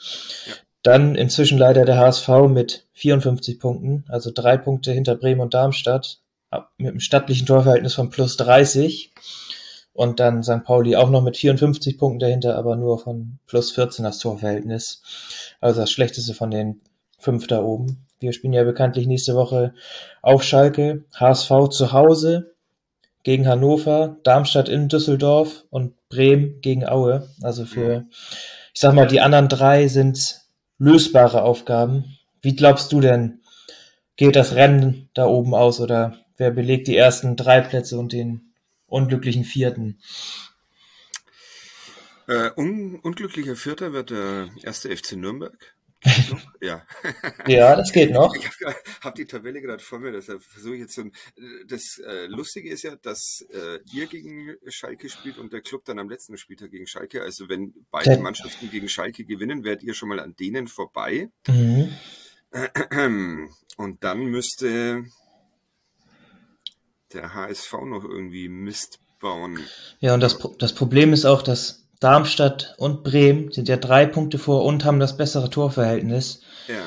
[0.84, 6.20] Dann inzwischen leider der HSV mit 54 Punkten, also drei Punkte hinter Bremen und Darmstadt,
[6.78, 9.12] mit einem stattlichen Torverhältnis von plus 30.
[9.94, 10.64] Und dann St.
[10.64, 15.02] Pauli auch noch mit 54 Punkten dahinter, aber nur von plus 14 das Torverhältnis.
[15.62, 16.82] Also das schlechteste von den
[17.18, 18.06] fünf da oben.
[18.20, 19.74] Wir spielen ja bekanntlich nächste Woche
[20.22, 22.51] auf Schalke, HSV zu Hause
[23.24, 27.30] gegen Hannover, Darmstadt in Düsseldorf und Bremen gegen Aue.
[27.42, 28.06] Also für,
[28.74, 30.42] ich sag mal, die anderen drei sind
[30.78, 32.18] lösbare Aufgaben.
[32.42, 33.42] Wie glaubst du denn,
[34.16, 38.54] geht das Rennen da oben aus oder wer belegt die ersten drei Plätze und den
[38.88, 40.00] unglücklichen vierten?
[42.28, 45.76] Äh, un unglücklicher Vierter wird der erste FC Nürnberg.
[46.62, 46.86] Ja.
[47.48, 48.34] ja, das geht noch.
[48.36, 51.12] Ich habe hab die Tabelle gerade vor mir, deshalb versuche ich jetzt so ein,
[51.68, 56.00] Das äh, Lustige ist ja, dass äh, ihr gegen Schalke spielt und der Club dann
[56.00, 57.22] am letzten Spieltag gegen Schalke.
[57.22, 61.30] Also wenn beide Mannschaften gegen Schalke gewinnen, werdet ihr schon mal an denen vorbei.
[61.48, 61.92] Mhm.
[63.78, 65.06] Und dann müsste
[67.14, 69.60] der HSV noch irgendwie Mist bauen.
[70.00, 74.40] Ja, und das, das Problem ist auch, dass Darmstadt und Bremen sind ja drei Punkte
[74.40, 76.42] vor und haben das bessere Torverhältnis.
[76.68, 76.82] Ja.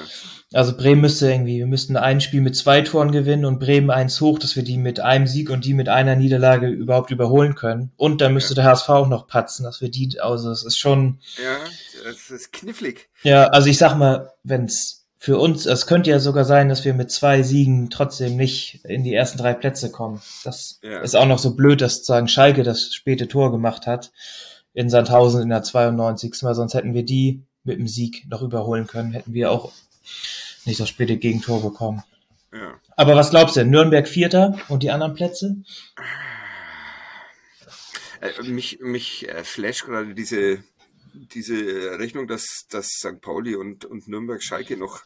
[0.53, 4.21] Also Bremen müsste irgendwie, wir müssten ein Spiel mit zwei Toren gewinnen und Bremen eins
[4.21, 7.93] hoch, dass wir die mit einem Sieg und die mit einer Niederlage überhaupt überholen können.
[7.97, 8.63] Und dann müsste ja.
[8.63, 11.21] der HSV auch noch patzen, dass wir die, also es ist schon.
[11.43, 11.59] Ja,
[12.05, 13.09] das ist knifflig.
[13.23, 16.93] Ja, also ich sag mal, wenn's für uns, es könnte ja sogar sein, dass wir
[16.93, 20.21] mit zwei Siegen trotzdem nicht in die ersten drei Plätze kommen.
[20.43, 21.01] Das ja.
[21.01, 24.11] ist auch noch so blöd, dass sozusagen Schalke das späte Tor gemacht hat
[24.75, 26.43] in Sandhausen in der 92.
[26.43, 29.73] Mal, sonst hätten wir die mit dem Sieg noch überholen können, hätten wir auch
[30.67, 32.03] nicht das späte Gegentor bekommen.
[32.53, 32.75] Ja.
[32.97, 35.57] Aber was glaubst du, Nürnberg Vierter und die anderen Plätze?
[38.21, 40.63] Äh, mich mich äh, flasht gerade diese,
[41.13, 43.21] diese Rechnung, dass, dass St.
[43.21, 45.03] Pauli und, und Nürnberg Schalke noch,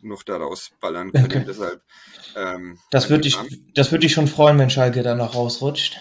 [0.00, 1.24] noch da rausballern können.
[1.24, 1.44] Okay.
[1.46, 1.82] Deshalb,
[2.36, 3.36] ähm, das würde ich,
[3.74, 5.98] das würde ich schon freuen, wenn Schalke da noch rausrutscht.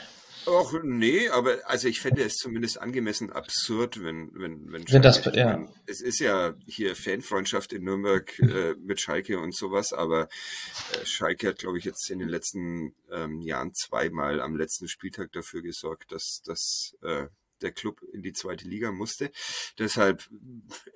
[0.50, 5.24] Och, nee, aber also ich fände es zumindest angemessen absurd, wenn, wenn, wenn, wenn das,
[5.34, 5.68] ja.
[5.86, 11.50] Es ist ja hier Fanfreundschaft in Nürnberg äh, mit Schalke und sowas, aber äh, Schalke
[11.50, 16.12] hat, glaube ich, jetzt in den letzten ähm, Jahren zweimal am letzten Spieltag dafür gesorgt,
[16.12, 17.28] dass, dass äh,
[17.62, 19.32] der Club in die zweite Liga musste.
[19.78, 20.28] Deshalb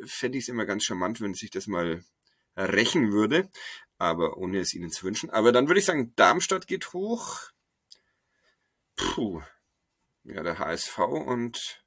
[0.04, 2.04] fände ich es immer ganz charmant, wenn sich das mal
[2.56, 3.50] rächen würde,
[3.98, 5.30] aber ohne es ihnen zu wünschen.
[5.30, 7.53] Aber dann würde ich sagen, Darmstadt geht hoch,
[8.96, 9.42] Puh.
[10.24, 11.84] Ja, der HSV und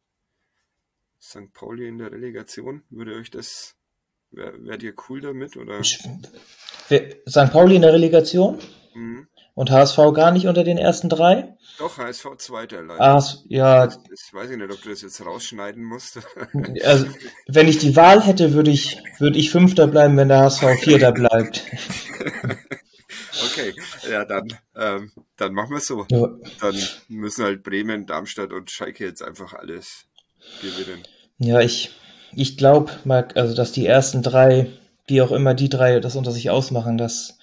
[1.21, 1.53] St.
[1.53, 2.83] Pauli in der Relegation.
[2.90, 3.77] Würde euch das,
[4.31, 5.57] wärt ihr cool damit?
[5.57, 5.83] Oder?
[5.83, 7.53] St.
[7.53, 8.59] Pauli in der Relegation?
[8.95, 9.29] Mhm.
[9.55, 11.57] Und HSV gar nicht unter den ersten drei?
[11.79, 13.01] Doch, HSV zweiter leider.
[13.01, 13.87] Ah, ja.
[13.87, 16.21] Ich weiß nicht, ob du das jetzt rausschneiden musst.
[16.85, 17.07] Also,
[17.47, 21.12] wenn ich die Wahl hätte, würde ich, würde ich Fünfter bleiben, wenn der HSV Vierter
[21.12, 21.64] bleibt.
[23.44, 23.75] Okay,
[24.11, 26.07] ja, dann, ähm, dann machen wir es so.
[26.11, 26.29] Ja.
[26.61, 26.77] Dann
[27.09, 30.07] müssen halt Bremen, Darmstadt und Schalke jetzt einfach alles
[30.61, 31.03] gewinnen.
[31.38, 31.92] Ja, ich,
[32.35, 32.92] ich glaube,
[33.35, 34.72] also dass die ersten drei,
[35.07, 37.38] wie auch immer die drei das unter sich ausmachen, dass,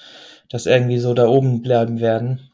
[0.49, 2.51] dass irgendwie so da oben bleiben werden.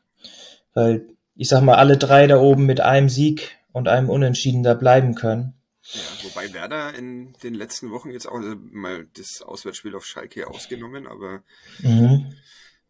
[0.73, 4.73] Weil ich sag mal, alle drei da oben mit einem Sieg und einem Unentschieden da
[4.73, 5.53] bleiben können.
[5.91, 10.47] Ja, wobei Werder in den letzten Wochen jetzt auch also mal das Auswärtsspiel auf Schalke
[10.47, 11.41] ausgenommen, aber
[11.79, 12.35] mhm.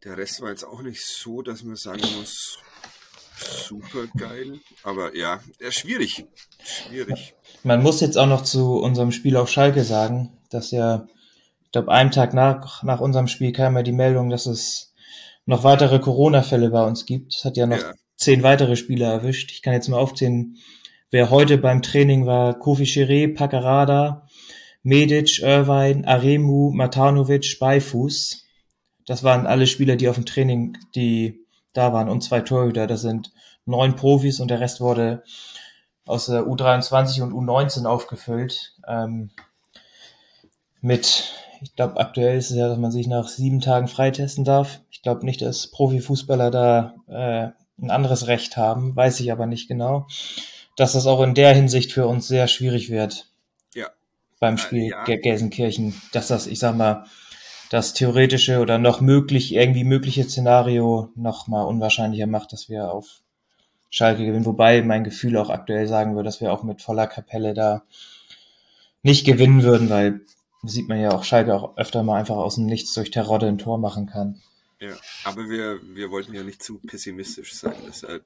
[0.05, 2.57] Der Rest war jetzt auch nicht so, dass man sagen muss,
[3.38, 4.59] super geil.
[4.83, 6.25] Aber ja, ja schwierig.
[6.63, 7.35] Schwierig.
[7.63, 11.05] Man muss jetzt auch noch zu unserem Spiel auf Schalke sagen, dass ja,
[11.65, 14.93] ich glaube, einen Tag nach, nach unserem Spiel kam ja die Meldung, dass es
[15.45, 17.35] noch weitere Corona-Fälle bei uns gibt.
[17.35, 17.93] Es hat ja noch ja.
[18.15, 19.51] zehn weitere Spieler erwischt.
[19.51, 20.55] Ich kann jetzt mal aufzählen,
[21.12, 22.57] wer heute beim Training war.
[22.57, 24.27] Kofi Chiré, Pacarada,
[24.81, 28.45] Medic, Irvine, Aremu, Matanovic, Beifuß.
[29.10, 31.43] Das waren alle Spieler, die auf dem Training, die
[31.74, 32.86] da waren und zwei Torhüter.
[32.86, 33.32] Das sind
[33.65, 35.24] neun Profis und der Rest wurde
[36.06, 38.76] aus der U23 und U19 aufgefüllt.
[38.88, 39.32] Ähm,
[40.82, 44.80] mit, ich glaube, aktuell ist es ja, dass man sich nach sieben Tagen freitesten darf.
[44.91, 49.67] Ich glaube nicht, dass Profifußballer da äh, ein anderes Recht haben, weiß ich aber nicht
[49.67, 50.06] genau.
[50.76, 53.26] Dass das auch in der Hinsicht für uns sehr schwierig wird.
[53.74, 53.88] Ja.
[54.39, 55.04] Beim Spiel ja.
[55.04, 57.08] Gelsenkirchen, dass das, ich sag mal,
[57.69, 63.21] das theoretische oder noch möglich, irgendwie mögliche Szenario noch mal unwahrscheinlicher macht, dass wir auf
[63.89, 64.45] Schalke gewinnen.
[64.45, 67.84] Wobei mein Gefühl auch aktuell sagen würde, dass wir auch mit voller Kapelle da
[69.03, 70.21] nicht gewinnen würden, weil
[70.63, 73.58] sieht man ja auch Schalke auch öfter mal einfach aus dem Nichts durch Terodde ein
[73.58, 74.41] Tor machen kann.
[74.79, 77.75] Ja, aber wir, wir wollten ja nicht zu pessimistisch sein.
[77.88, 78.25] Deshalb,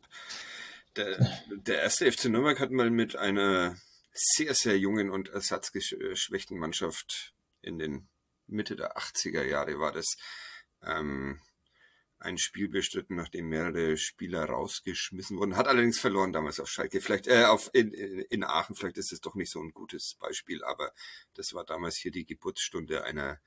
[0.96, 3.76] der, der erste FC Nürnberg hat mal mit einer
[4.14, 8.08] sehr, sehr jungen und ersatzgeschwächten Mannschaft in den
[8.48, 10.18] Mitte der 80er Jahre war das,
[10.82, 11.40] ähm,
[12.24, 15.58] ein Spiel bestritten, nachdem mehrere Spieler rausgeschmissen wurden.
[15.58, 17.02] Hat allerdings verloren damals auf Schalke.
[17.02, 18.76] Vielleicht äh, auf in, in Aachen.
[18.76, 20.92] Vielleicht ist es doch nicht so ein gutes Beispiel, aber
[21.34, 23.40] das war damals hier die Geburtsstunde einer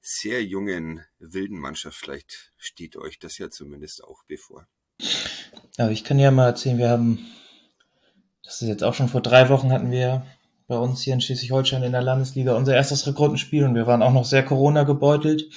[0.00, 1.96] sehr jungen wilden Mannschaft.
[1.96, 4.66] Vielleicht steht euch das ja zumindest auch bevor.
[5.78, 7.24] Aber ich kann ja mal erzählen, wir haben,
[8.42, 10.26] das ist jetzt auch schon vor drei Wochen hatten wir
[10.66, 14.12] bei uns hier in Schleswig-Holstein in der Landesliga unser erstes Rekrutenspiel und wir waren auch
[14.12, 15.50] noch sehr Corona gebeutelt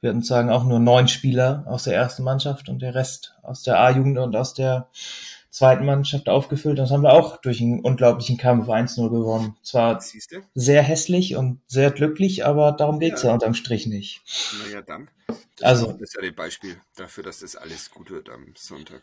[0.00, 3.62] wir hatten sagen auch nur neun Spieler aus der ersten Mannschaft und der Rest aus
[3.62, 4.88] der A-Jugend und aus der
[5.50, 6.78] zweiten Mannschaft aufgefüllt.
[6.78, 9.56] Das haben wir auch durch einen unglaublichen Kampf 1-0 gewonnen.
[9.62, 10.02] Zwar
[10.54, 13.28] sehr hässlich und sehr glücklich, aber darum geht's ja.
[13.28, 14.22] ja unterm Strich nicht.
[14.64, 15.10] Naja, dann.
[15.26, 19.02] Das also, ist ja ein Beispiel dafür, dass das alles gut wird am Sonntag.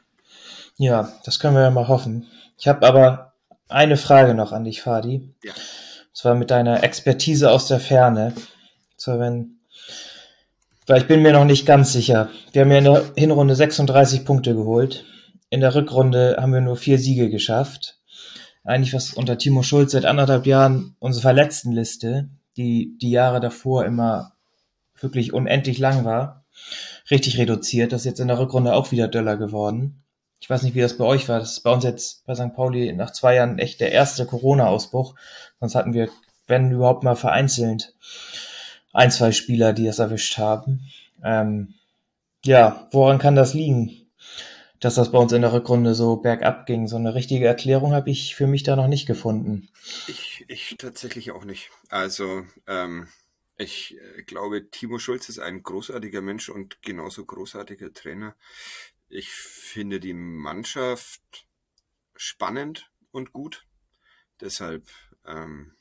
[0.77, 2.27] Ja, das können wir ja mal hoffen.
[2.57, 3.33] Ich habe aber
[3.69, 5.33] eine Frage noch an dich, Fadi.
[5.43, 5.53] Ja.
[5.53, 8.33] Und zwar mit deiner Expertise aus der Ferne.
[8.97, 9.57] So, wenn
[10.87, 12.29] weil ich bin mir noch nicht ganz sicher.
[12.53, 15.03] Wir haben ja in der Hinrunde 36 Punkte geholt.
[15.49, 17.99] In der Rückrunde haben wir nur vier Siege geschafft.
[18.63, 24.31] Eigentlich was unter Timo Schulz seit anderthalb Jahren unsere Verletztenliste, die die Jahre davor immer
[24.99, 26.45] wirklich unendlich lang war,
[27.11, 27.91] richtig reduziert.
[27.91, 30.03] Das ist jetzt in der Rückrunde auch wieder döller geworden.
[30.39, 31.39] Ich weiß nicht, wie das bei euch war.
[31.39, 32.53] Das ist bei uns jetzt bei St.
[32.55, 35.15] Pauli nach zwei Jahren echt der erste Corona-Ausbruch.
[35.59, 36.09] Sonst hatten wir,
[36.45, 37.93] wenn überhaupt mal vereinzelt
[38.93, 40.89] ein, zwei Spieler, die es erwischt haben.
[41.23, 41.75] Ähm,
[42.45, 44.07] ja, woran kann das liegen,
[44.79, 46.87] dass das bei uns in der Rückrunde so bergab ging?
[46.87, 49.69] So eine richtige Erklärung habe ich für mich da noch nicht gefunden.
[50.07, 51.69] Ich, ich tatsächlich auch nicht.
[51.89, 53.07] Also, ähm,
[53.57, 58.35] ich äh, glaube, Timo Schulz ist ein großartiger Mensch und genauso großartiger Trainer.
[59.09, 61.47] Ich finde die Mannschaft
[62.15, 63.65] spannend und gut.
[64.39, 64.85] Deshalb
[65.25, 65.77] ähm,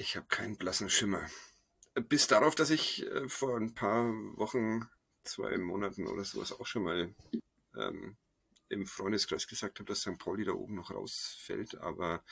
[0.00, 1.28] ich habe keinen blassen Schimmer.
[2.08, 4.04] Bis darauf, dass ich äh, vor ein paar
[4.38, 4.88] Wochen,
[5.24, 7.14] zwei Monaten oder sowas auch schon mal
[7.76, 8.16] ähm,
[8.70, 10.16] im Freundeskreis gesagt habe, dass St.
[10.18, 12.24] Pauli da oben noch rausfällt, aber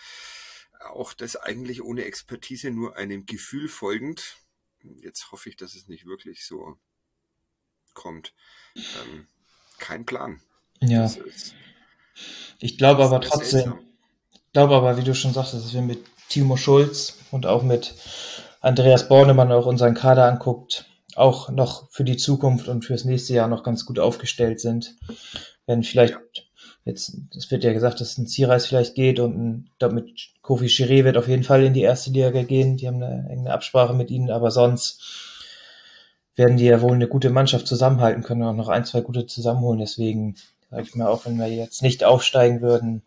[0.81, 4.39] auch das eigentlich ohne Expertise, nur einem Gefühl folgend.
[4.81, 6.79] Jetzt hoffe ich, dass es nicht wirklich so
[7.99, 8.33] kommt.
[8.77, 9.27] Ähm,
[9.79, 10.41] kein Plan.
[10.81, 11.11] Ja.
[12.61, 13.75] ich glaube aber trotzdem,
[14.33, 17.95] ich glaube aber, wie du schon sagst, dass wir mit Timo Schulz und auch mit
[18.61, 23.49] Andreas Bornemann auch unseren Kader anguckt, auch noch für die Zukunft und fürs nächste Jahr
[23.49, 24.95] noch ganz gut aufgestellt sind.
[25.67, 26.17] Wenn vielleicht
[26.85, 30.11] jetzt, es wird ja gesagt, dass ein Zierreis vielleicht geht und ein, ich mit
[30.43, 32.77] Kofi Chiré wird auf jeden Fall in die erste Liga gehen.
[32.77, 35.28] Die haben eine enge Absprache mit ihnen, aber sonst
[36.39, 39.27] werden die ja wohl eine gute Mannschaft zusammenhalten können und auch noch ein, zwei gute
[39.27, 39.81] zusammenholen.
[39.81, 40.37] Deswegen
[40.71, 43.03] sage ich mal, auch wenn wir jetzt nicht aufsteigen würden,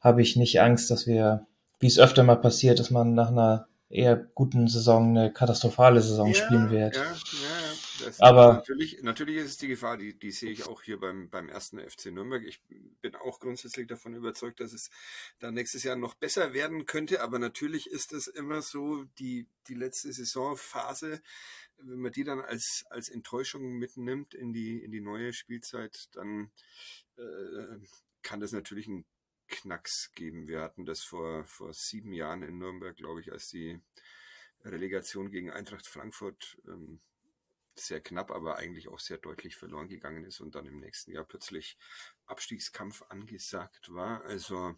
[0.00, 1.46] habe ich nicht Angst, dass wir
[1.80, 6.28] wie es öfter mal passiert, dass man nach einer eher guten Saison eine katastrophale Saison
[6.28, 6.94] ja, spielen wird.
[6.94, 11.00] Ja, ja, Aber natürlich, natürlich ist es die Gefahr, die, die sehe ich auch hier
[11.00, 12.44] beim, beim ersten FC Nürnberg.
[12.44, 12.62] Ich
[13.00, 14.90] bin auch grundsätzlich davon überzeugt, dass es
[15.40, 17.20] dann nächstes Jahr noch besser werden könnte.
[17.20, 21.20] Aber natürlich ist es immer so, die, die letzte Saisonphase,
[21.82, 26.50] wenn man die dann als, als Enttäuschung mitnimmt in die, in die neue Spielzeit, dann
[27.16, 27.78] äh,
[28.22, 29.04] kann das natürlich ein
[29.48, 30.46] Knacks geben.
[30.46, 33.80] Wir hatten das vor, vor sieben Jahren in Nürnberg, glaube ich, als die
[34.64, 37.00] Relegation gegen Eintracht Frankfurt ähm,
[37.74, 41.24] sehr knapp, aber eigentlich auch sehr deutlich verloren gegangen ist und dann im nächsten Jahr
[41.24, 41.78] plötzlich
[42.26, 44.22] Abstiegskampf angesagt war.
[44.24, 44.76] Also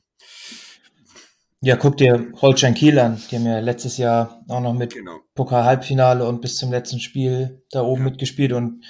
[1.65, 3.23] ja, guck dir Holstein Kiel an.
[3.31, 5.21] Die haben ja letztes Jahr auch noch mit genau.
[5.37, 8.11] Pokal-Halbfinale und bis zum letzten Spiel da oben ja.
[8.11, 8.85] mitgespielt und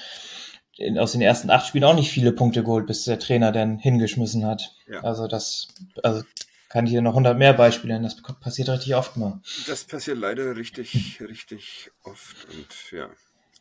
[0.79, 3.79] in, aus den ersten acht Spielen auch nicht viele Punkte geholt, bis der Trainer dann
[3.79, 4.75] hingeschmissen hat.
[4.89, 5.01] Ja.
[5.01, 5.69] Also das,
[6.03, 6.23] also
[6.71, 8.05] kann ich hier noch 100 mehr Beispiele nennen.
[8.05, 9.43] Das passiert richtig oft mal.
[9.67, 13.11] Das passiert leider richtig, richtig oft und ja.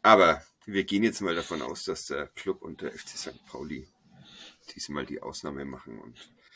[0.03, 3.45] Aber wir gehen jetzt mal davon aus, dass der Club und der FC St.
[3.45, 3.89] Pauli
[4.73, 6.15] diesmal die Ausnahme machen und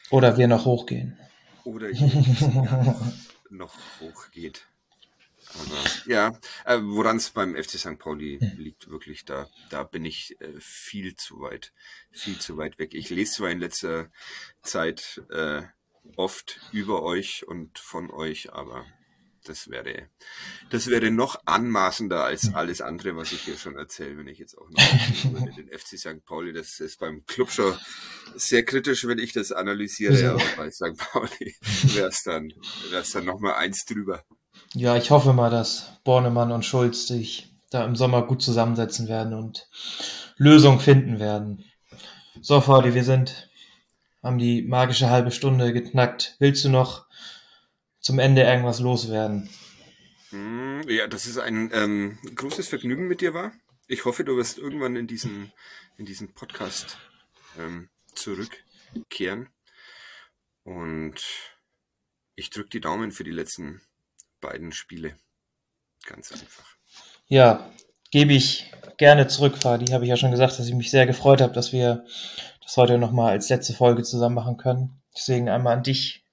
[0.09, 1.17] oder wir noch hochgehen.
[1.65, 1.89] Oder
[3.49, 4.65] noch hochgeht.
[5.53, 7.99] Aber ja, äh, woran es beim FC St.
[7.99, 11.71] Pauli liegt, wirklich, da, da bin ich äh, viel zu weit,
[12.11, 12.93] viel zu weit weg.
[12.93, 14.09] Ich lese zwar in letzter
[14.63, 15.61] Zeit äh,
[16.15, 18.85] oft über euch und von euch, aber
[19.47, 20.09] das wäre,
[20.69, 24.57] das wäre noch anmaßender als alles andere, was ich hier schon erzähle, wenn ich jetzt
[24.57, 26.25] auch noch den FC St.
[26.25, 27.73] Pauli, das ist beim Club schon
[28.35, 30.97] sehr kritisch, wenn ich das analysiere, aber bei St.
[30.97, 31.55] Pauli
[31.93, 32.51] wäre es dann,
[32.89, 34.23] wär's dann nochmal eins drüber.
[34.73, 39.33] Ja, ich hoffe mal, dass Bornemann und Schulz sich da im Sommer gut zusammensetzen werden
[39.33, 39.67] und
[40.37, 41.63] Lösungen finden werden.
[42.41, 43.49] So, Faudi, wir sind,
[44.21, 46.35] haben die magische halbe Stunde geknackt.
[46.39, 47.04] Willst du noch
[48.05, 49.49] zum Ende irgendwas loswerden?
[50.29, 53.51] Hm, ja, dass es ein ähm, großes Vergnügen mit dir war.
[53.87, 55.51] Ich hoffe, du wirst irgendwann in diesen,
[55.97, 56.99] in diesen Podcast
[57.57, 59.49] ähm, zurückkehren.
[60.63, 61.15] Und
[62.35, 63.81] ich drücke die Daumen für die letzten
[64.39, 65.17] beiden Spiele.
[66.05, 66.75] Ganz einfach.
[67.25, 67.73] Ja,
[68.11, 69.87] gebe ich gerne zurück, Fadi.
[69.87, 72.05] Habe ich ja schon gesagt, dass ich mich sehr gefreut habe, dass wir
[72.61, 75.01] das heute nochmal als letzte Folge zusammen machen können.
[75.15, 76.24] Deswegen einmal an dich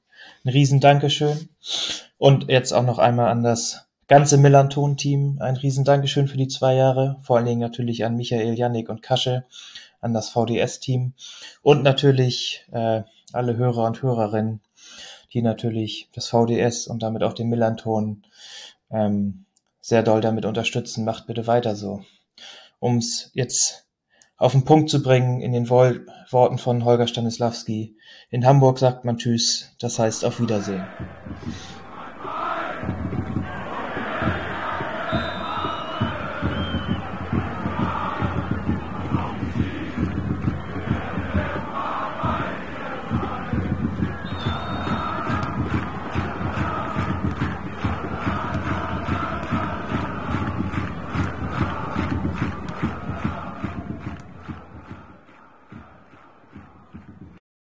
[0.45, 1.49] ein riesen Dankeschön.
[2.19, 6.75] Und jetzt auch noch einmal an das ganze Millanton-Team ein riesen Dankeschön für die zwei
[6.75, 7.17] Jahre.
[7.23, 9.45] Vor allen Dingen natürlich an Michael, Yannick und Kasche,
[10.01, 11.15] an das VDS-Team
[11.63, 14.61] und natürlich äh, alle Hörer und Hörerinnen,
[15.33, 18.25] die natürlich das VDS und damit auch den Millanton
[18.91, 19.47] ähm,
[19.81, 21.05] sehr doll damit unterstützen.
[21.05, 22.05] Macht bitte weiter so.
[22.81, 23.82] Um es jetzt
[24.43, 27.95] auf den Punkt zu bringen in den Worten von Holger Stanislawski.
[28.29, 30.85] In Hamburg sagt man Tschüss, das heißt auf Wiedersehen.